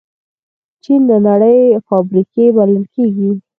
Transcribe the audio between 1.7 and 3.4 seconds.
فابریکې بلل کېږي.